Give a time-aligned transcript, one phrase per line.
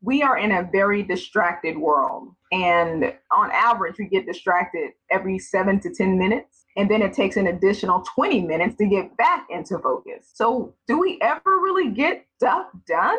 [0.00, 2.28] we are in a very distracted world.
[2.52, 6.64] And on average, we get distracted every seven to 10 minutes.
[6.76, 10.30] And then it takes an additional 20 minutes to get back into focus.
[10.34, 13.18] So, do we ever really get stuff done?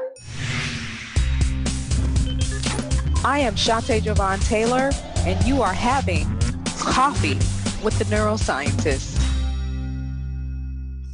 [3.26, 6.26] I am Shante Jovan Taylor, and you are having
[6.78, 7.36] coffee
[7.84, 9.09] with the neuroscientist.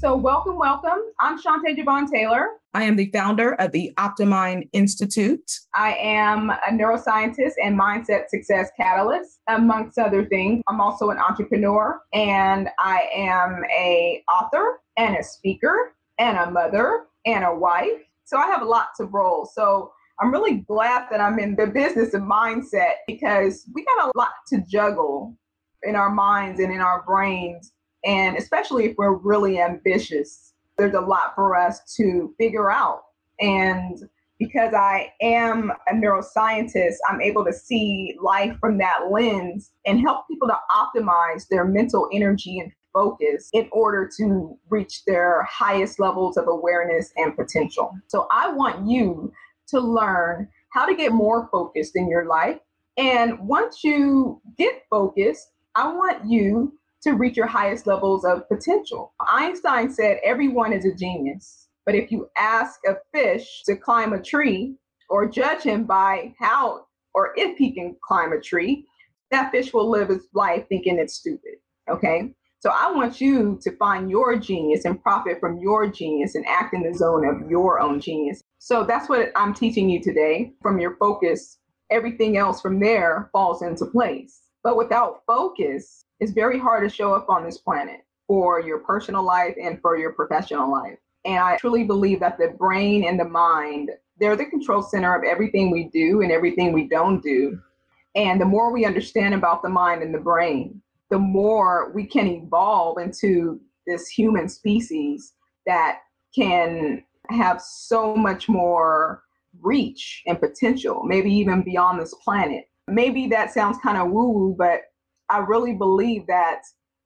[0.06, 1.00] So, welcome, welcome.
[1.20, 2.50] I'm Shante Jovan Taylor.
[2.76, 5.52] I am the founder of the Optimind Institute.
[5.74, 10.62] I am a neuroscientist and mindset success catalyst, amongst other things.
[10.68, 17.06] I'm also an entrepreneur and I am a author and a speaker and a mother
[17.26, 18.04] and a wife.
[18.26, 19.56] So I have lots of roles.
[19.56, 19.92] So
[20.22, 24.34] I'm really glad that I'm in the business of mindset because we got a lot
[24.50, 25.36] to juggle
[25.82, 27.72] in our minds and in our brains.
[28.06, 33.06] And especially if we're really ambitious there's a lot for us to figure out.
[33.40, 33.98] And
[34.40, 40.28] because I am a neuroscientist, I'm able to see life from that lens and help
[40.28, 46.38] people to optimize their mental energy and focus in order to reach their highest levels
[46.38, 47.92] of awareness and potential.
[48.08, 49.32] So I want you
[49.68, 52.60] to learn how to get more focused in your life.
[52.98, 56.74] And once you get focused, I want you
[57.06, 59.14] to reach your highest levels of potential.
[59.32, 64.22] Einstein said everyone is a genius, but if you ask a fish to climb a
[64.22, 64.76] tree
[65.08, 68.88] or judge him by how or if he can climb a tree,
[69.30, 71.54] that fish will live his life thinking it's stupid.
[71.88, 72.34] Okay.
[72.60, 76.74] So I want you to find your genius and profit from your genius and act
[76.74, 78.42] in the zone of your own genius.
[78.58, 80.54] So that's what I'm teaching you today.
[80.64, 81.60] From your focus,
[81.92, 84.42] everything else from there falls into place.
[84.64, 89.24] But without focus, it's very hard to show up on this planet for your personal
[89.24, 90.98] life and for your professional life.
[91.26, 95.24] And I truly believe that the brain and the mind, they're the control center of
[95.24, 97.60] everything we do and everything we don't do.
[98.16, 102.28] And the more we understand about the mind and the brain, the more we can
[102.28, 105.34] evolve into this human species
[105.66, 106.00] that
[106.34, 109.24] can have so much more
[109.62, 112.66] reach and potential, maybe even beyond this planet.
[112.88, 114.82] Maybe that sounds kind of woo woo, but
[115.30, 116.62] I really believe that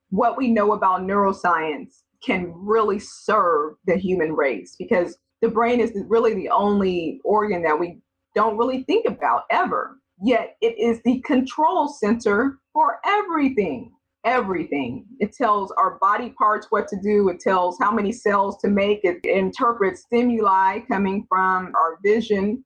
[0.10, 5.94] what we know about neuroscience can really serve the human race because the brain is
[6.08, 8.02] really the only organ that we
[8.36, 9.98] don't really think about ever.
[10.22, 13.94] Yet it is the control center for everything.
[14.26, 15.06] Everything.
[15.20, 17.30] It tells our body parts what to do.
[17.30, 19.00] It tells how many cells to make.
[19.04, 22.66] It interprets stimuli coming from our vision.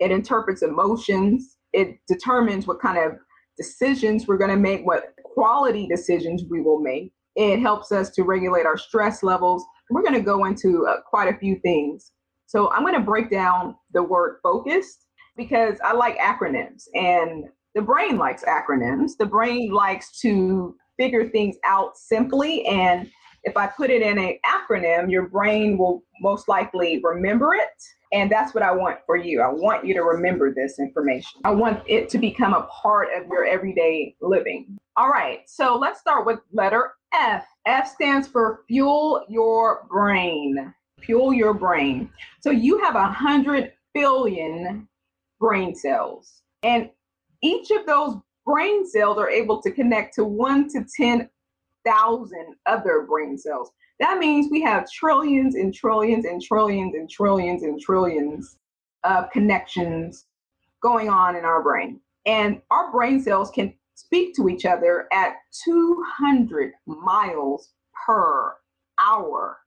[0.00, 1.58] It interprets emotions.
[1.74, 3.18] It determines what kind of
[3.56, 7.12] decisions we're going to make, what quality decisions we will make.
[7.34, 9.64] It helps us to regulate our stress levels.
[9.90, 12.12] We're going to go into uh, quite a few things.
[12.46, 15.06] So I'm going to break down the word focused
[15.36, 17.44] because I like acronyms and
[17.74, 19.12] the brain likes acronyms.
[19.18, 23.10] The brain likes to figure things out simply and
[23.46, 27.68] if I put it in an acronym, your brain will most likely remember it
[28.12, 29.40] and that's what I want for you.
[29.40, 31.40] I want you to remember this information.
[31.44, 34.78] I want it to become a part of your everyday living.
[34.96, 37.46] All right, so let's start with letter F.
[37.66, 40.74] F stands for fuel your brain.
[41.00, 42.10] Fuel your brain.
[42.40, 44.88] So you have a hundred billion
[45.38, 46.90] brain cells, and
[47.42, 50.84] each of those brain cells are able to connect to one to
[51.86, 53.70] 10,000 other brain cells.
[54.00, 58.58] That means we have trillions and trillions and trillions and trillions and trillions
[59.04, 60.26] of connections
[60.82, 62.00] going on in our brain.
[62.26, 67.72] And our brain cells can speak to each other at 200 miles
[68.06, 68.54] per
[69.00, 69.58] hour.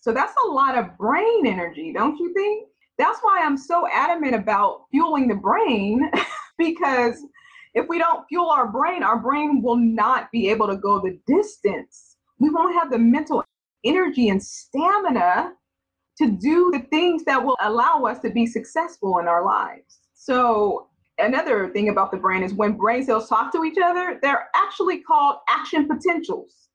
[0.00, 2.68] So that's a lot of brain energy, don't you think?
[2.98, 6.10] That's why I'm so adamant about fueling the brain
[6.58, 7.22] because
[7.74, 11.18] if we don't fuel our brain, our brain will not be able to go the
[11.26, 12.16] distance.
[12.38, 13.44] We won't have the mental
[13.84, 15.52] energy and stamina
[16.18, 19.98] to do the things that will allow us to be successful in our lives.
[20.14, 20.88] So,
[21.18, 25.00] another thing about the brain is when brain cells talk to each other, they're actually
[25.00, 26.68] called action potentials.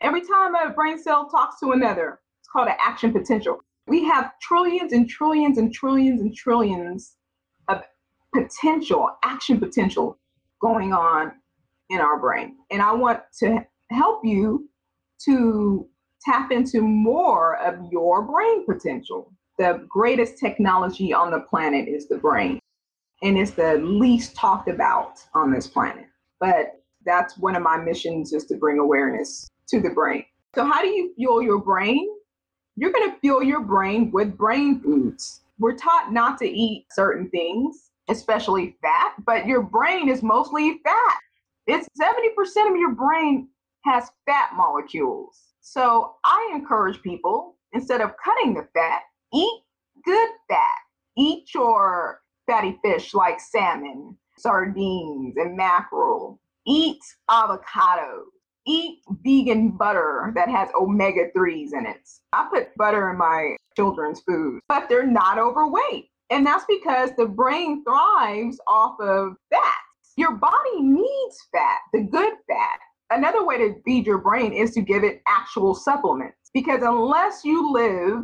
[0.00, 3.58] Every time a brain cell talks to another, it's called an action potential.
[3.88, 7.16] We have trillions and trillions and trillions and trillions
[7.66, 7.82] of
[8.32, 10.18] potential, action potential
[10.60, 11.32] going on
[11.90, 12.56] in our brain.
[12.70, 14.68] And I want to help you
[15.24, 15.88] to
[16.22, 19.32] tap into more of your brain potential.
[19.58, 22.60] The greatest technology on the planet is the brain,
[23.22, 26.06] and it's the least talked about on this planet.
[26.38, 30.24] But that's one of my missions is to bring awareness to the brain.
[30.54, 32.08] So, how do you fuel your brain?
[32.76, 35.40] You're going to fuel your brain with brain foods.
[35.58, 41.18] we're taught not to eat certain things, especially fat, but your brain is mostly fat.
[41.66, 43.48] It's 70% of your brain
[43.84, 45.38] has fat molecules.
[45.60, 49.02] So I encourage people instead of cutting the fat,
[49.34, 49.62] eat
[50.04, 50.78] good fat.
[51.16, 56.40] Eat your fatty fish like salmon, sardines, and mackerel.
[56.66, 57.00] Eat
[57.30, 58.24] avocado.
[58.66, 62.08] Eat vegan butter that has omega 3s in it.
[62.32, 66.10] I put butter in my children's food, but they're not overweight.
[66.30, 69.62] And that's because the brain thrives off of fat.
[70.16, 72.80] Your body needs fat, the good fat.
[73.10, 76.50] Another way to feed your brain is to give it actual supplements.
[76.52, 78.22] Because unless you live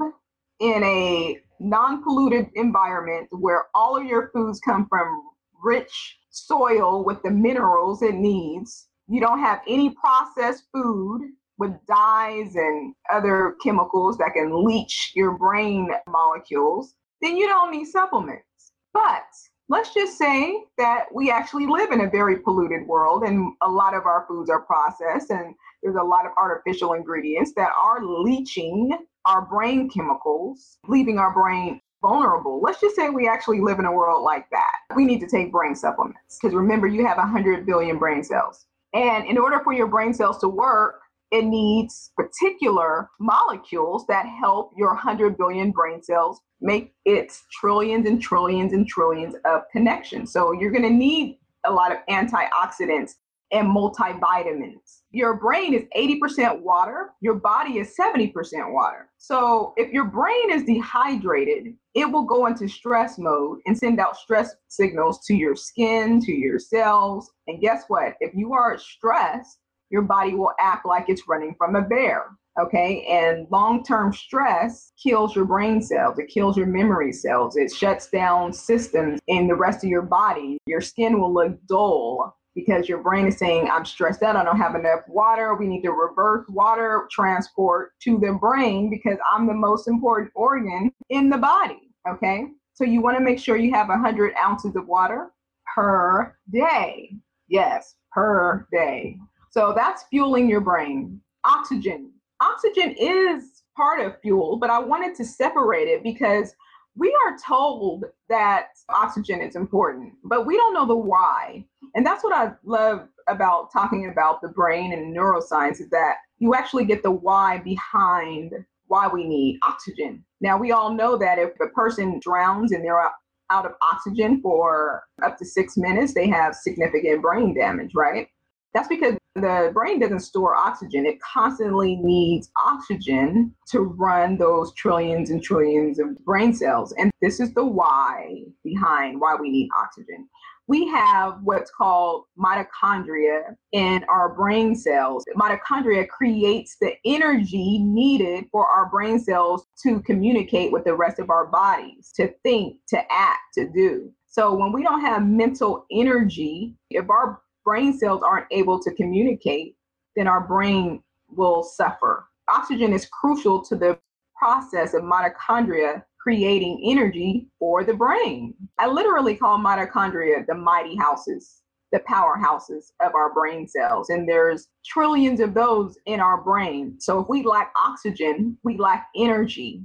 [0.61, 5.23] in a non polluted environment where all of your foods come from
[5.63, 12.57] rich soil with the minerals it needs, you don't have any processed food with dyes
[12.57, 16.95] and other chemicals that can leach your brain molecules,
[17.25, 18.73] then you don't need supplements.
[18.93, 19.25] But
[19.69, 23.95] let's just say that we actually live in a very polluted world and a lot
[23.95, 28.97] of our foods are processed and there's a lot of artificial ingredients that are leaching
[29.25, 32.61] our brain chemicals, leaving our brain vulnerable.
[32.63, 34.73] Let's just say we actually live in a world like that.
[34.95, 38.67] We need to take brain supplements because remember, you have 100 billion brain cells.
[38.93, 41.01] And in order for your brain cells to work,
[41.31, 48.23] it needs particular molecules that help your 100 billion brain cells make its trillions and
[48.23, 50.33] trillions and trillions of connections.
[50.33, 53.13] So you're going to need a lot of antioxidants
[53.53, 55.03] and multivitamins.
[55.11, 58.33] Your brain is 80% water, your body is 70%
[58.73, 59.11] water.
[59.19, 64.17] So if your brain is dehydrated, it will go into stress mode and send out
[64.17, 67.31] stress signals to your skin, to your cells.
[67.47, 68.15] And guess what?
[68.21, 69.59] If you are stressed,
[69.95, 72.27] your body will act like it's running from a bear.
[72.61, 73.07] Okay.
[73.09, 78.11] And long term stress kills your brain cells, it kills your memory cells, it shuts
[78.11, 80.59] down systems in the rest of your body.
[80.67, 84.59] Your skin will look dull because your brain is saying, I'm stressed out, I don't
[84.59, 85.55] have enough water.
[85.55, 90.93] We need to reverse water transport to the brain because I'm the most important organ
[91.09, 91.93] in the body.
[92.09, 92.47] Okay.
[92.73, 95.31] So you want to make sure you have 100 ounces of water
[95.73, 97.15] per day.
[97.49, 99.19] Yes, per day.
[99.55, 101.21] So that's fueling your brain.
[101.45, 102.11] Oxygen.
[102.41, 106.57] Oxygen is part of fuel, but I wanted to separate it because
[106.97, 111.65] we are told that oxygen is important, but we don't know the why.
[111.95, 116.57] And that's what I love about talking about the brain and neuroscience is that you
[116.57, 118.55] actually get the why behind
[118.89, 120.25] why we need oxygen.
[120.41, 125.05] Now, we all know that if a person drowns and they're out of oxygen for
[125.25, 128.27] up to six minutes, they have significant brain damage, right?
[128.75, 131.07] That's because the brain doesn't store oxygen.
[131.07, 136.95] It constantly needs oxygen to run those trillions and trillions of brain cells.
[136.99, 140.29] And this is the why behind why we need oxygen.
[140.67, 145.25] We have what's called mitochondria in our brain cells.
[145.37, 151.29] Mitochondria creates the energy needed for our brain cells to communicate with the rest of
[151.29, 154.11] our bodies, to think, to act, to do.
[154.27, 159.77] So when we don't have mental energy, if our brain cells aren't able to communicate,
[160.17, 162.29] then our brain will suffer.
[162.49, 163.99] Oxygen is crucial to the
[164.37, 168.55] process of mitochondria creating energy for the brain.
[168.79, 171.61] I literally call mitochondria the mighty houses,
[171.93, 174.09] the powerhouses of our brain cells.
[174.09, 176.97] And there's trillions of those in our brain.
[176.99, 179.83] So if we lack oxygen, we lack energy.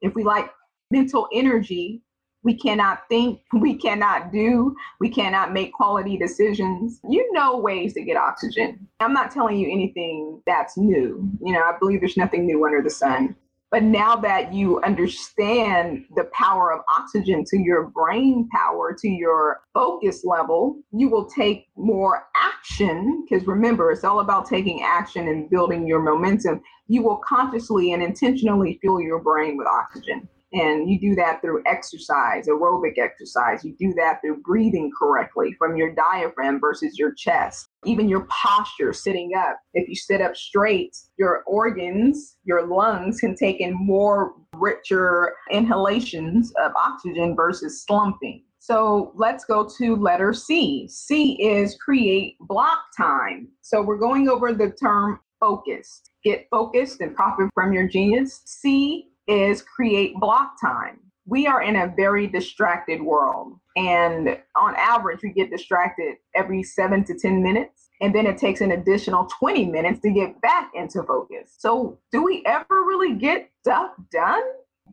[0.00, 0.52] If we lack
[0.92, 2.02] mental energy,
[2.42, 7.00] we cannot think, we cannot do, we cannot make quality decisions.
[7.08, 8.86] You know ways to get oxygen.
[9.00, 11.28] I'm not telling you anything that's new.
[11.42, 13.36] You know, I believe there's nothing new under the sun.
[13.70, 19.60] But now that you understand the power of oxygen to your brain power, to your
[19.72, 23.24] focus level, you will take more action.
[23.24, 26.60] Because remember, it's all about taking action and building your momentum.
[26.88, 30.28] You will consciously and intentionally fuel your brain with oxygen.
[30.52, 33.64] And you do that through exercise, aerobic exercise.
[33.64, 37.68] You do that through breathing correctly from your diaphragm versus your chest.
[37.84, 39.58] Even your posture, sitting up.
[39.74, 46.52] If you sit up straight, your organs, your lungs can take in more richer inhalations
[46.62, 48.42] of oxygen versus slumping.
[48.58, 50.86] So let's go to letter C.
[50.88, 53.48] C is create block time.
[53.62, 56.10] So we're going over the term focused.
[56.22, 58.42] Get focused and profit from your genius.
[58.44, 60.98] C is create block time.
[61.26, 63.54] We are in a very distracted world.
[63.76, 67.88] And on average, we get distracted every seven to 10 minutes.
[68.00, 71.54] And then it takes an additional 20 minutes to get back into focus.
[71.58, 74.42] So, do we ever really get stuff done?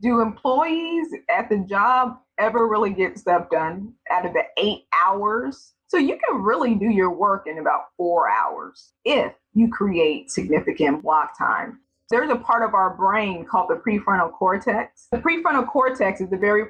[0.01, 5.73] Do employees at the job ever really get stuff done out of the eight hours?
[5.87, 11.01] So you can really do your work in about four hours if you create significant
[11.01, 11.79] block time.
[12.09, 15.07] There's a part of our brain called the prefrontal cortex.
[15.11, 16.63] The prefrontal cortex is the very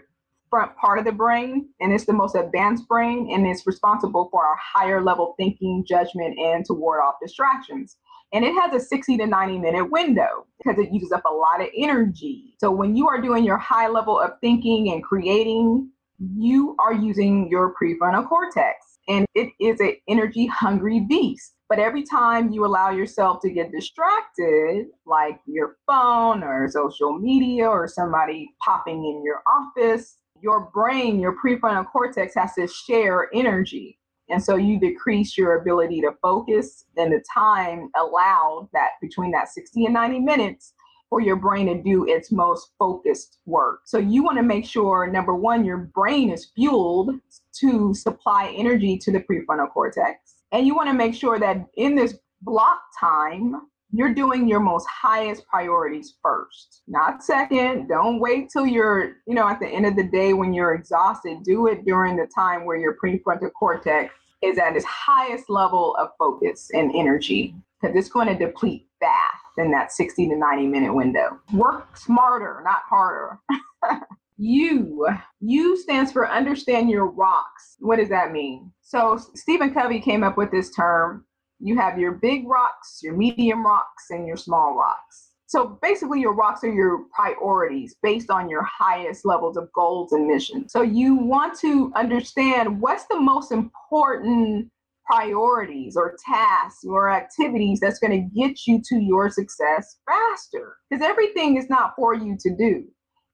[0.50, 4.44] front part of the brain, and it's the most advanced brain, and it's responsible for
[4.44, 7.98] our higher level thinking, judgment, and to ward off distractions.
[8.34, 11.62] And it has a 60 to 90 minute window because it uses up a lot
[11.62, 12.56] of energy.
[12.60, 15.91] So when you are doing your high level of thinking and creating,
[16.36, 18.87] you are using your prefrontal cortex.
[19.07, 21.53] And it is an energy hungry beast.
[21.69, 27.67] But every time you allow yourself to get distracted, like your phone or social media
[27.67, 33.99] or somebody popping in your office, your brain, your prefrontal cortex has to share energy.
[34.29, 39.49] And so you decrease your ability to focus and the time allowed that between that
[39.49, 40.73] 60 and 90 minutes
[41.09, 43.81] for your brain to do its most focused work.
[43.85, 47.11] So you want to make sure number one, your brain is fueled
[47.59, 50.35] to supply energy to the prefrontal cortex.
[50.51, 53.61] And you want to make sure that in this block time,
[53.91, 57.87] you're doing your most highest priorities first, not second.
[57.87, 61.43] Don't wait till you're, you know, at the end of the day when you're exhausted.
[61.43, 66.09] Do it during the time where your prefrontal cortex is at its highest level of
[66.19, 70.93] focus and energy because it's going to deplete fast in that 60 to 90 minute
[70.93, 71.39] window.
[71.53, 73.39] Work smarter, not harder.
[74.37, 75.07] U.
[75.41, 77.75] U stands for understand your rocks.
[77.79, 78.71] What does that mean?
[78.81, 81.25] So Stephen Covey came up with this term
[81.59, 85.31] you have your big rocks, your medium rocks, and your small rocks.
[85.47, 90.27] So basically, your rocks are your priorities based on your highest levels of goals and
[90.27, 90.73] missions.
[90.73, 94.69] So you want to understand what's the most important
[95.07, 100.77] priorities or tasks or activities that's going to get you to your success faster.
[100.89, 102.85] Because everything is not for you to do,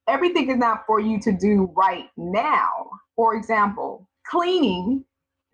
[0.08, 2.90] everything is not for you to do right now.
[3.16, 5.04] For example, cleaning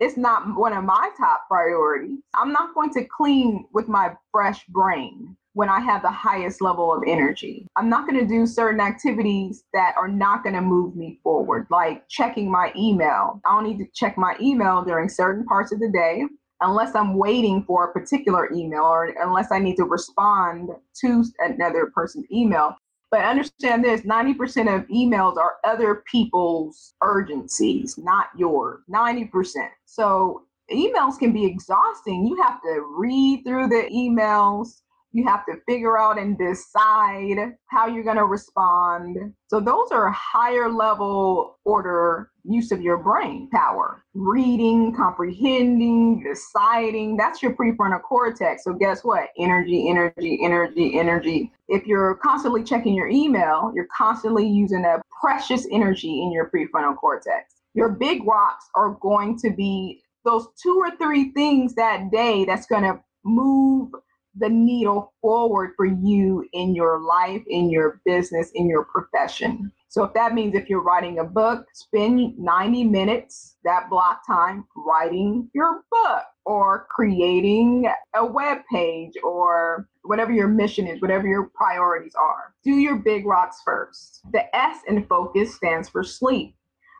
[0.00, 2.20] it's not one of my top priorities.
[2.34, 6.94] I'm not going to clean with my fresh brain when I have the highest level
[6.94, 7.66] of energy.
[7.76, 11.66] I'm not going to do certain activities that are not going to move me forward,
[11.70, 13.40] like checking my email.
[13.44, 16.24] I don't need to check my email during certain parts of the day
[16.60, 21.90] unless I'm waiting for a particular email or unless I need to respond to another
[21.94, 22.76] person's email.
[23.10, 28.82] But understand this 90% of emails are other people's urgencies, not yours.
[28.88, 29.68] 90%.
[29.84, 32.26] So emails can be exhausting.
[32.26, 34.82] You have to read through the emails.
[35.12, 39.34] You have to figure out and decide how you're going to respond.
[39.48, 44.04] So, those are higher level order use of your brain power.
[44.14, 48.64] Reading, comprehending, deciding, that's your prefrontal cortex.
[48.64, 49.30] So, guess what?
[49.38, 51.52] Energy, energy, energy, energy.
[51.68, 56.96] If you're constantly checking your email, you're constantly using a precious energy in your prefrontal
[56.96, 57.56] cortex.
[57.74, 62.66] Your big rocks are going to be those two or three things that day that's
[62.66, 63.90] going to move
[64.36, 69.72] the needle forward for you in your life, in your business, in your profession.
[69.88, 74.64] So if that means if you're writing a book, spend 90 minutes that block time
[74.76, 81.50] writing your book or creating a web page or whatever your mission is, whatever your
[81.54, 82.54] priorities are.
[82.64, 84.20] Do your big rocks first.
[84.32, 86.54] The S in focus stands for sleep.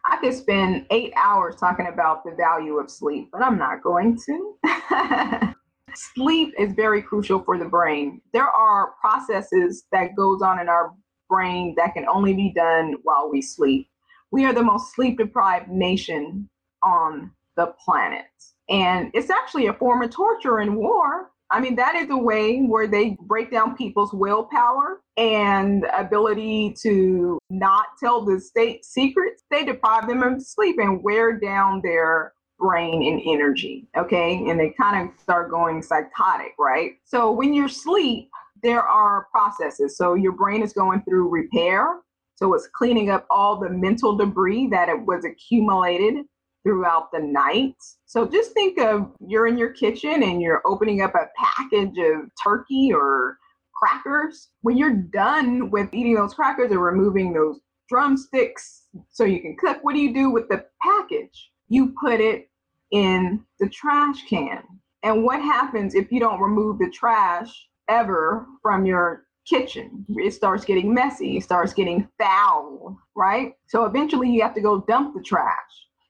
[0.07, 4.19] I could spend eight hours talking about the value of sleep, but I'm not going
[4.27, 5.55] to.
[5.95, 8.21] Sleep is very crucial for the brain.
[8.33, 10.95] There are processes that goes on in our
[11.29, 13.89] brain that can only be done while we sleep.
[14.31, 16.49] We are the most sleep deprived nation
[16.83, 18.27] on the planet.
[18.69, 21.31] And it's actually a form of torture in war.
[21.53, 27.41] I mean, that is a way where they break down people's willpower and ability to
[27.51, 29.43] not tell the state secrets.
[29.51, 33.89] They deprive them of sleep and wear down their brain and energy.
[33.97, 34.49] Okay.
[34.49, 36.93] And they kind of start going psychotic, right?
[37.05, 38.29] So when you're asleep,
[38.63, 39.97] there are processes.
[39.97, 42.01] So your brain is going through repair.
[42.37, 46.25] So it's cleaning up all the mental debris that it was accumulated
[46.63, 47.77] throughout the night.
[48.07, 52.31] So just think of you're in your kitchen and you're opening up a package of
[52.43, 53.39] turkey or
[53.75, 54.49] crackers.
[54.61, 59.79] When you're done with eating those crackers and removing those drumsticks so you can cook,
[59.83, 61.51] what do you do with the package?
[61.69, 62.50] You put it
[62.91, 64.63] in the trash can.
[65.03, 67.49] And what happens if you don't remove the trash
[67.89, 70.05] ever from your kitchen?
[70.11, 73.55] It starts getting messy, it starts getting foul, right?
[73.69, 75.55] So eventually you have to go dump the trash.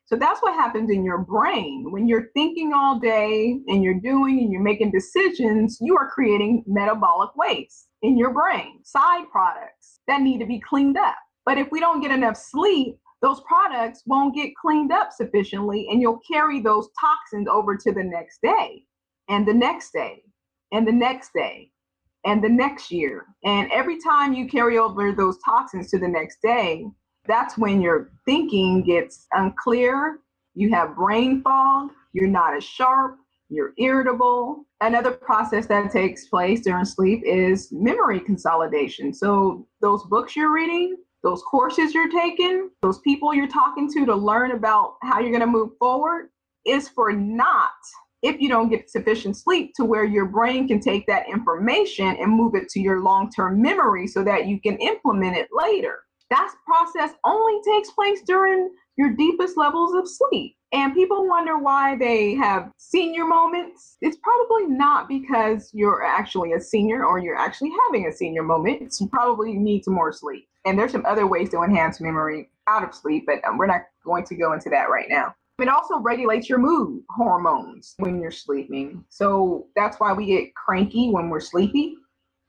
[0.07, 1.87] So that's what happens in your brain.
[1.93, 6.65] When you're thinking all day and you're doing and you're making decisions, you are creating
[6.67, 7.87] metabolic waste.
[8.03, 11.17] in your brain, side products that need to be cleaned up.
[11.45, 16.01] But if we don't get enough sleep, those products won't get cleaned up sufficiently, and
[16.01, 18.85] you'll carry those toxins over to the next day,
[19.29, 20.23] and the next day,
[20.73, 21.71] and the next day,
[22.25, 23.27] and the next year.
[23.45, 26.87] And every time you carry over those toxins to the next day,
[27.27, 30.21] that's when your thinking gets unclear.
[30.55, 33.19] You have brain fog, you're not as sharp,
[33.51, 34.65] you're irritable.
[34.81, 39.13] Another process that takes place during sleep is memory consolidation.
[39.13, 44.15] So, those books you're reading, those courses you're taking, those people you're talking to to
[44.15, 46.31] learn about how you're going to move forward
[46.67, 47.71] is for not
[48.23, 52.31] if you don't get sufficient sleep to where your brain can take that information and
[52.31, 56.01] move it to your long-term memory so that you can implement it later.
[56.29, 60.55] That process only takes place during your deepest levels of sleep.
[60.73, 63.97] And people wonder why they have senior moments.
[64.01, 68.83] It's probably not because you're actually a senior or you're actually having a senior moment.
[68.83, 70.47] It's you probably need some more sleep.
[70.65, 73.83] And there's some other ways to enhance memory out of sleep, but um, we're not
[74.05, 75.35] going to go into that right now.
[75.59, 79.05] It also regulates your mood hormones when you're sleeping.
[79.11, 81.97] So that's why we get cranky when we're sleepy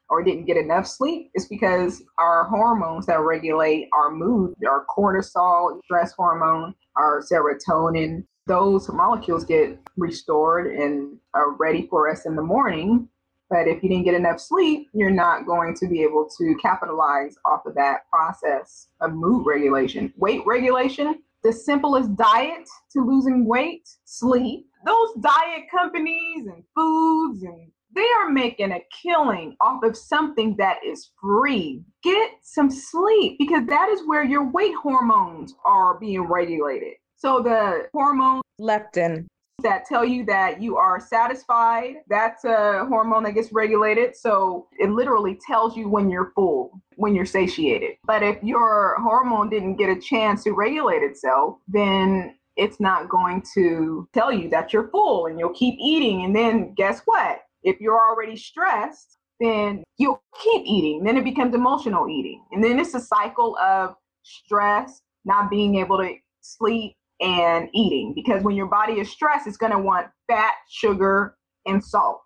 [0.10, 1.32] or didn't get enough sleep.
[1.34, 8.90] It's because our hormones that regulate our mood, our cortisol, stress hormone, our serotonin, those
[8.90, 13.08] molecules get restored and are ready for us in the morning.
[13.50, 17.36] But if you didn't get enough sleep, you're not going to be able to capitalize
[17.46, 20.14] off of that process of mood regulation.
[20.18, 24.68] Weight regulation, the simplest diet to losing weight, sleep.
[24.86, 30.80] Those diet companies and foods and they are making a killing off of something that
[30.86, 31.84] is free.
[32.04, 36.94] Get some sleep because that is where your weight hormones are being regulated.
[37.18, 39.28] So the hormone leptin
[39.62, 44.16] that tell you that you are satisfied, that's a hormone that gets regulated.
[44.16, 47.98] So it literally tells you when you're full, when you're satiated.
[48.06, 53.44] But if your hormone didn't get a chance to regulate itself, then it's not going
[53.54, 56.26] to tell you that you're full and you'll keep eating.
[56.26, 57.42] And then guess what?
[57.64, 61.04] If you're already stressed, then you'll keep eating.
[61.04, 62.44] Then it becomes emotional eating.
[62.52, 68.14] And then it's a cycle of stress, not being able to sleep, and eating.
[68.16, 72.22] Because when your body is stressed, it's going to want fat, sugar, and salt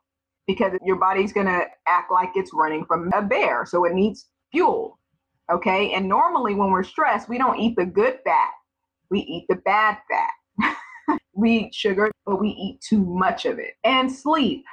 [0.48, 3.66] because your body's going to act like it's running from a bear.
[3.66, 5.00] So it needs fuel.
[5.52, 5.94] Okay.
[5.94, 8.52] And normally when we're stressed, we don't eat the good fat,
[9.10, 10.76] we eat the bad fat.
[11.34, 13.74] we eat sugar, but we eat too much of it.
[13.84, 14.64] And sleep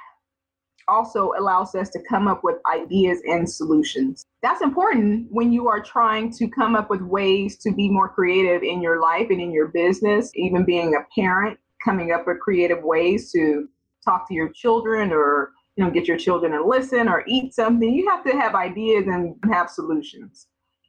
[0.88, 4.24] also allows us to come up with ideas and solutions.
[4.42, 8.62] That's important when you are trying to come up with ways to be more creative
[8.62, 12.82] in your life and in your business, even being a parent, coming up with creative
[12.82, 13.68] ways to
[14.04, 17.92] talk to your children or you know get your children to listen or eat something.
[17.92, 20.46] You have to have ideas and have solutions.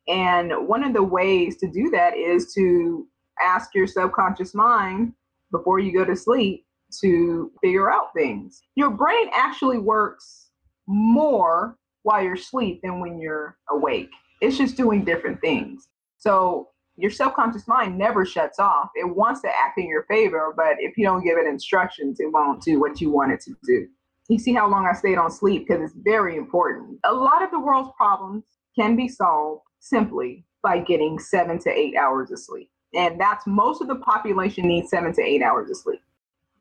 [0.07, 3.07] And one of the ways to do that is to
[3.41, 5.13] ask your subconscious mind
[5.51, 6.65] before you go to sleep
[7.01, 8.61] to figure out things.
[8.75, 10.49] Your brain actually works
[10.87, 14.09] more while you're asleep than when you're awake.
[14.41, 15.87] It's just doing different things.
[16.17, 18.89] So your subconscious mind never shuts off.
[18.95, 22.31] It wants to act in your favor, but if you don't give it instructions, it
[22.31, 23.87] won't do what you want it to do.
[24.29, 26.99] You see how long I stayed on sleep because it's very important.
[27.03, 28.43] A lot of the world's problems
[28.77, 32.69] can be solved simply by getting seven to eight hours of sleep.
[32.93, 35.99] And that's most of the population needs seven to eight hours of sleep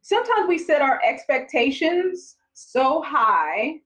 [0.03, 3.77] sometimes we set our expectations so high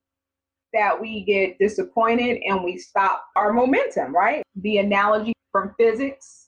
[0.73, 4.43] that we get disappointed and we stop our momentum, right?
[4.57, 6.47] The analogy from physics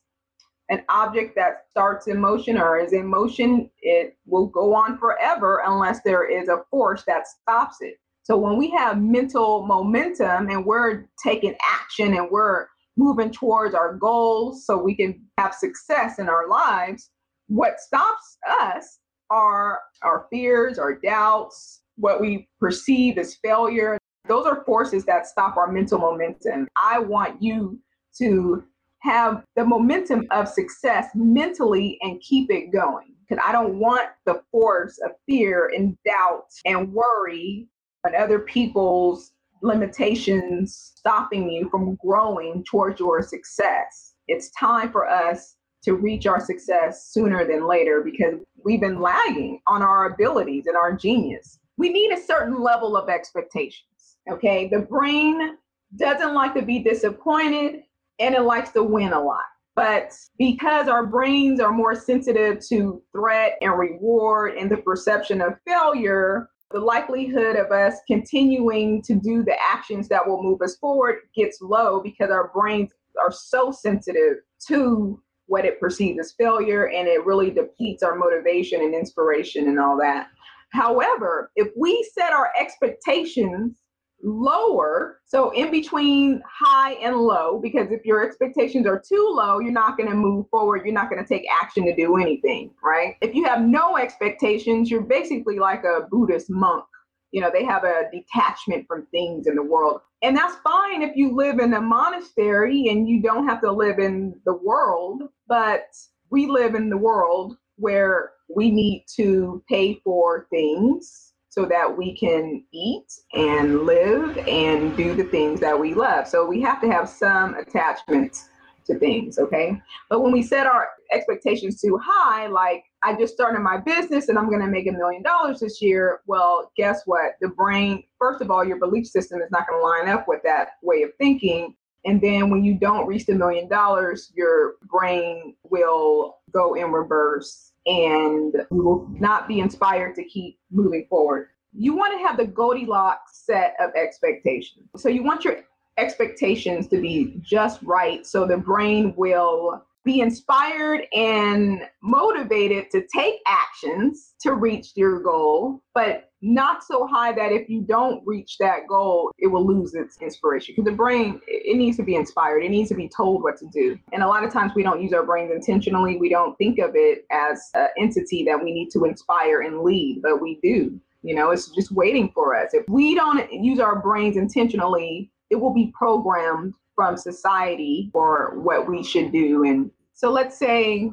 [0.69, 5.63] an object that starts in motion or is in motion, it will go on forever
[5.65, 7.95] unless there is a force that stops it.
[8.23, 13.95] So when we have mental momentum and we're taking action and we're moving towards our
[13.95, 17.09] goals so we can have success in our lives,
[17.47, 18.99] what stops us
[19.29, 23.97] are our fears, our doubts, what we perceive as failure.
[24.27, 26.67] Those are forces that stop our mental momentum.
[26.81, 27.79] I want you
[28.17, 28.63] to
[28.99, 33.15] have the momentum of success mentally and keep it going.
[33.27, 37.67] Because I don't want the force of fear and doubt and worry
[38.03, 44.15] and other people's limitations stopping you from growing towards your success.
[44.27, 49.61] It's time for us to reach our success sooner than later because we've been lagging
[49.67, 51.59] on our abilities and our genius.
[51.77, 54.17] We need a certain level of expectations.
[54.29, 54.67] Okay.
[54.67, 55.57] The brain
[55.97, 57.81] doesn't like to be disappointed
[58.19, 59.45] and it likes to win a lot.
[59.75, 65.53] But because our brains are more sensitive to threat and reward and the perception of
[65.65, 71.19] failure, the likelihood of us continuing to do the actions that will move us forward
[71.33, 74.37] gets low because our brains are so sensitive
[74.67, 79.79] to what it perceives as failure and it really depletes our motivation and inspiration and
[79.79, 80.27] all that.
[80.71, 83.81] However, if we set our expectations
[84.21, 89.71] lower, so in between high and low, because if your expectations are too low, you're
[89.71, 90.81] not going to move forward.
[90.85, 93.15] You're not going to take action to do anything, right?
[93.21, 96.85] If you have no expectations, you're basically like a Buddhist monk.
[97.31, 100.01] You know, they have a detachment from things in the world.
[100.21, 103.99] And that's fine if you live in a monastery and you don't have to live
[103.99, 105.87] in the world, but
[106.29, 112.15] we live in the world where we need to pay for things so that we
[112.15, 116.27] can eat and live and do the things that we love.
[116.27, 118.37] So we have to have some attachment
[118.85, 119.81] to things, okay?
[120.09, 124.37] But when we set our expectations too high, like I just started my business and
[124.37, 127.33] I'm going to make a million dollars this year, well, guess what?
[127.41, 130.41] The brain, first of all, your belief system is not going to line up with
[130.43, 131.75] that way of thinking.
[132.05, 137.73] And then when you don't reach the million dollars, your brain will go in reverse
[137.85, 141.49] and you will not be inspired to keep moving forward.
[141.73, 144.87] You want to have the Goldilocks set of expectations.
[144.97, 145.57] So you want your
[145.97, 153.35] expectations to be just right so the brain will be inspired and motivated to take
[153.47, 158.87] actions to reach your goal, but not so high that if you don't reach that
[158.87, 160.73] goal, it will lose its inspiration.
[160.73, 163.67] Because the brain, it needs to be inspired, it needs to be told what to
[163.73, 163.99] do.
[164.13, 166.17] And a lot of times we don't use our brains intentionally.
[166.17, 170.21] We don't think of it as an entity that we need to inspire and lead,
[170.23, 170.99] but we do.
[171.21, 172.73] You know, it's just waiting for us.
[172.73, 178.85] If we don't use our brains intentionally, it will be programmed from society for what
[178.85, 179.63] we should do.
[179.63, 181.09] And so let's say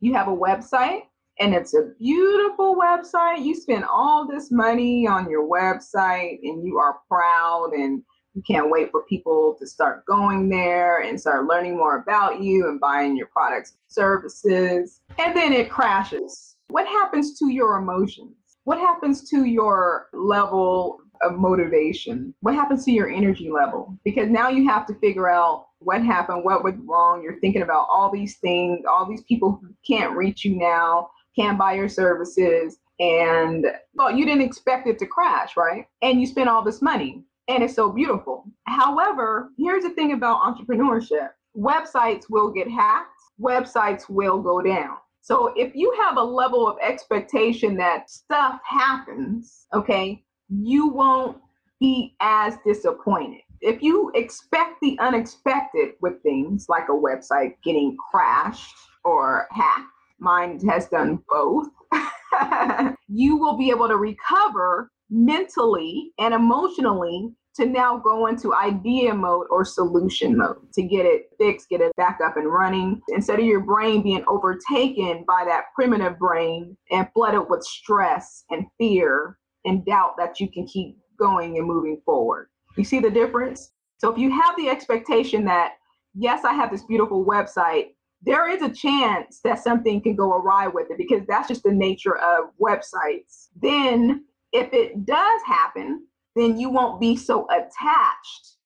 [0.00, 1.02] you have a website
[1.38, 3.44] and it's a beautiful website.
[3.44, 8.70] You spend all this money on your website and you are proud and you can't
[8.70, 13.14] wait for people to start going there and start learning more about you and buying
[13.14, 15.02] your products and services.
[15.18, 16.56] And then it crashes.
[16.68, 18.34] What happens to your emotions?
[18.64, 22.34] What happens to your level of motivation?
[22.40, 23.96] What happens to your energy level?
[24.04, 27.22] Because now you have to figure out what happened, what went wrong.
[27.22, 31.58] You're thinking about all these things, all these people who can't reach you now, can't
[31.58, 32.78] buy your services.
[33.00, 35.86] And well, you didn't expect it to crash, right?
[36.02, 38.44] And you spent all this money and it's so beautiful.
[38.64, 44.96] However, here's the thing about entrepreneurship websites will get hacked, websites will go down.
[45.22, 51.38] So if you have a level of expectation that stuff happens, okay, you won't
[51.80, 53.40] be as disappointed.
[53.60, 60.60] If you expect the unexpected with things like a website getting crashed or hacked, mine
[60.68, 61.66] has done both,
[63.08, 69.46] you will be able to recover mentally and emotionally to now go into idea mode
[69.50, 73.00] or solution mode to get it fixed, get it back up and running.
[73.08, 78.66] Instead of your brain being overtaken by that primitive brain and flooded with stress and
[78.78, 79.36] fear
[79.68, 82.48] and doubt that you can keep going and moving forward.
[82.76, 83.72] You see the difference?
[83.98, 85.74] So if you have the expectation that,
[86.14, 87.88] yes, I have this beautiful website,
[88.22, 91.72] there is a chance that something can go awry with it because that's just the
[91.72, 93.48] nature of websites.
[93.60, 98.56] Then, if it does happen, then you won't be so attached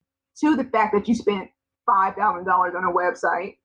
[0.41, 1.51] to the fact that you spent
[1.88, 3.57] $5,000 on a website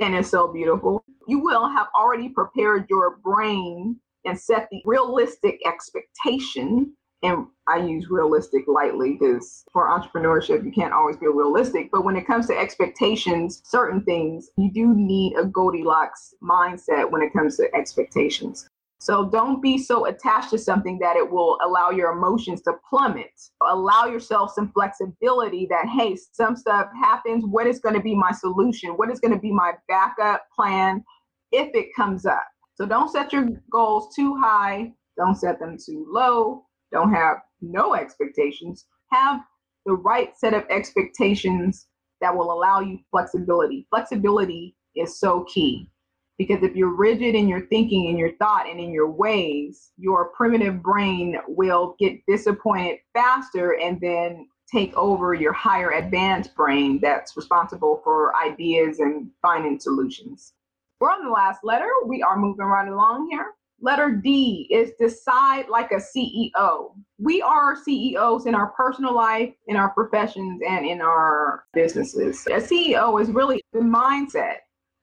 [0.00, 1.02] and it's so beautiful.
[1.26, 6.92] You will have already prepared your brain and set the realistic expectation.
[7.22, 11.90] And I use realistic lightly because for entrepreneurship, you can't always be realistic.
[11.90, 17.22] But when it comes to expectations, certain things, you do need a Goldilocks mindset when
[17.22, 18.68] it comes to expectations.
[19.00, 23.30] So don't be so attached to something that it will allow your emotions to plummet.
[23.62, 27.44] Allow yourself some flexibility that, hey, some stuff happens.
[27.46, 28.90] What is going to be my solution?
[28.90, 31.04] What is going to be my backup plan
[31.52, 32.46] if it comes up?
[32.78, 37.94] So don't set your goals too high, don't set them too low, don't have no
[37.94, 38.86] expectations.
[39.10, 39.40] Have
[39.84, 41.88] the right set of expectations
[42.20, 43.88] that will allow you flexibility.
[43.90, 45.90] Flexibility is so key
[46.38, 50.26] because if you're rigid in your thinking, in your thought, and in your ways, your
[50.36, 57.36] primitive brain will get disappointed faster and then take over your higher advanced brain that's
[57.36, 60.52] responsible for ideas and finding solutions.
[61.00, 61.88] We're on the last letter.
[62.06, 63.52] We are moving right along here.
[63.80, 66.90] Letter D is decide like a CEO.
[67.18, 72.44] We are CEOs in our personal life, in our professions, and in our businesses.
[72.48, 74.56] A CEO is really the mindset.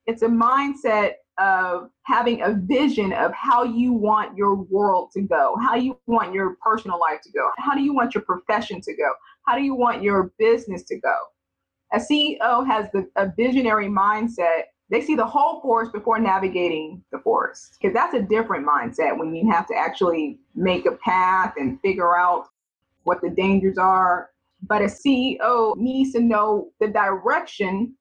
[0.06, 5.56] It's a mindset of having a vision of how you want your world to go,
[5.62, 8.94] how you want your personal life to go, how do you want your profession to
[8.96, 9.10] go,
[9.46, 11.16] how do you want your business to go.
[11.94, 14.64] A CEO has the, a visionary mindset.
[14.90, 19.34] They see the whole forest before navigating the forest, because that's a different mindset when
[19.34, 22.46] you have to actually make a path and figure out
[23.04, 24.30] what the dangers are.
[24.68, 27.96] But a CEO needs to know the direction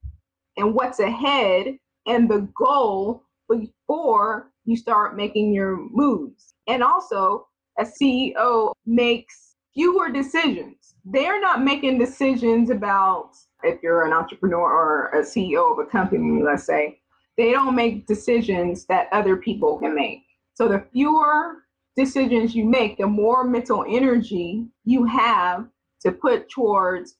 [0.57, 6.53] and what's ahead and the goal before you start making your moves.
[6.67, 10.95] And also, a CEO makes fewer decisions.
[11.03, 13.31] They're not making decisions about
[13.65, 16.99] if you're an entrepreneur or a CEO of a company, let's say,
[17.37, 20.23] they don't make decisions that other people can make.
[20.53, 21.63] So the fewer
[21.97, 25.67] decisions you make, the more mental energy you have
[26.01, 27.15] to put towards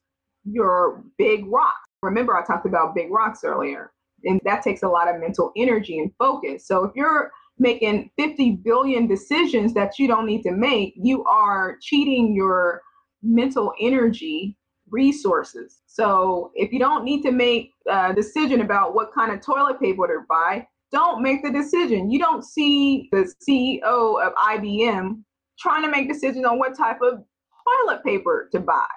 [0.46, 1.90] your big rocks.
[2.02, 3.92] Remember, I talked about big rocks earlier,
[4.24, 6.68] and that takes a lot of mental energy and focus.
[6.68, 11.78] So if you're making 50 billion decisions that you don't need to make, you are
[11.82, 12.82] cheating your
[13.24, 14.58] mental energy
[14.89, 15.82] resources.
[15.88, 20.08] So if you don't need to make a decision about what kind of toilet paper
[20.08, 22.12] to buy, don't make the decision.
[22.12, 25.24] You don't see the CEO of IBM
[25.60, 27.24] trying to make decisions on what type of
[27.67, 28.88] toilet paper to buy.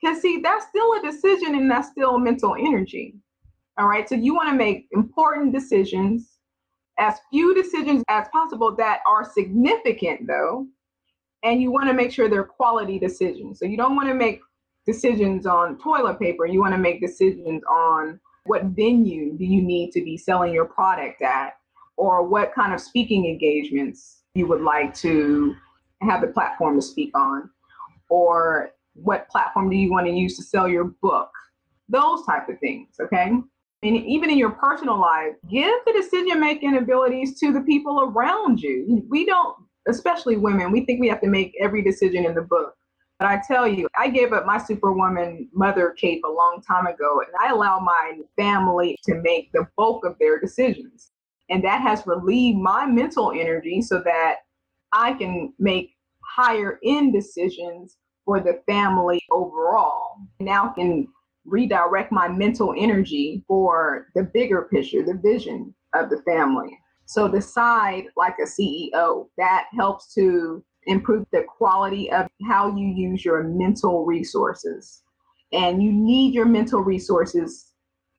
[0.00, 3.14] Because, see, that's still a decision and that's still mental energy.
[3.78, 4.08] All right.
[4.08, 6.38] So you want to make important decisions,
[6.98, 10.66] as few decisions as possible that are significant, though.
[11.44, 13.58] And you want to make sure they're quality decisions.
[13.58, 14.40] So you don't want to make
[14.86, 16.46] decisions on toilet paper.
[16.46, 20.64] You want to make decisions on what venue do you need to be selling your
[20.64, 21.56] product at,
[21.96, 25.54] or what kind of speaking engagements you would like to
[26.00, 27.48] have the platform to speak on,
[28.08, 31.30] or what platform do you want to use to sell your book?
[31.88, 33.30] Those type of things, okay?
[33.84, 38.60] And even in your personal life, give the decision making abilities to the people around
[38.60, 39.04] you.
[39.08, 39.56] We don't,
[39.88, 42.74] especially women, we think we have to make every decision in the book.
[43.22, 47.20] But I tell you, I gave up my superwoman mother cape a long time ago,
[47.20, 51.12] and I allow my family to make the bulk of their decisions.
[51.48, 54.38] And that has relieved my mental energy so that
[54.92, 55.90] I can make
[56.34, 60.16] higher end decisions for the family overall.
[60.40, 61.06] Now I can
[61.44, 66.76] redirect my mental energy for the bigger picture, the vision of the family.
[67.06, 69.28] So decide like a CEO.
[69.38, 75.02] That helps to improve the quality of how you use your mental resources.
[75.52, 77.72] And you need your mental resources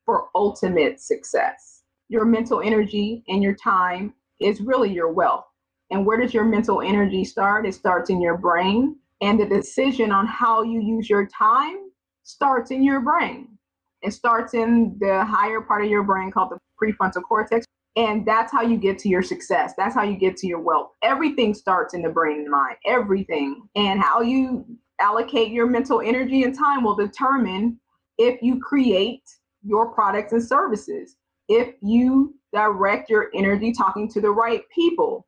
[0.05, 1.83] for ultimate success.
[2.09, 5.45] Your mental energy and your time is really your wealth.
[5.89, 7.65] And where does your mental energy start?
[7.65, 8.97] It starts in your brain.
[9.21, 11.89] And the decision on how you use your time
[12.23, 13.57] starts in your brain.
[14.01, 17.65] It starts in the higher part of your brain called the prefrontal cortex.
[17.95, 19.73] And that's how you get to your success.
[19.77, 20.91] That's how you get to your wealth.
[21.03, 23.67] Everything starts in the brain and mind, everything.
[23.75, 24.65] And how you
[24.99, 27.79] allocate your mental energy and time will determine
[28.17, 29.23] if you create
[29.63, 31.17] your products and services,
[31.49, 35.27] if you direct your energy talking to the right people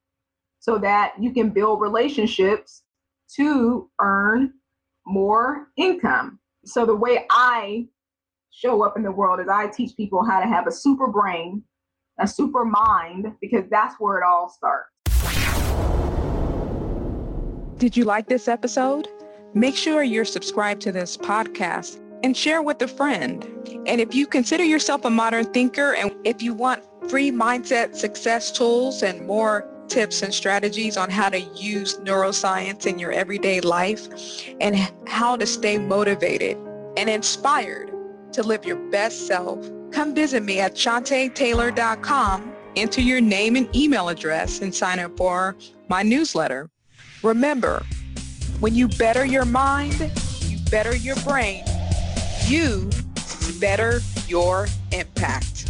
[0.60, 2.84] so that you can build relationships
[3.36, 4.54] to earn
[5.06, 7.86] more income so the way I
[8.52, 11.64] show up in the world is I teach people how to have a super brain,
[12.20, 14.90] a super mind, because that's where it all starts.
[17.78, 19.08] Did you like this episode?
[19.54, 23.44] Make sure you're subscribed to this podcast and share with a friend.
[23.86, 28.52] And if you consider yourself a modern thinker and if you want free mindset success
[28.52, 34.08] tools and more tips and strategies on how to use neuroscience in your everyday life
[34.60, 34.76] and
[35.08, 36.58] how to stay motivated
[36.98, 37.92] and inspired
[38.32, 44.10] to live your best self, come visit me at shantaetaylor.com, enter your name and email
[44.10, 45.56] address, and sign up for
[45.88, 46.70] my newsletter.
[47.24, 47.82] Remember,
[48.60, 51.64] when you better your mind, you better your brain,
[52.46, 52.90] you
[53.58, 55.65] better your impact.